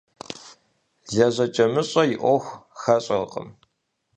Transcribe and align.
ЛэжьэкӀэмыщӀэ 1.13 2.03
и 2.13 2.15
Ӏуэху 2.21 2.55
хэщӀыркъым. 2.81 3.49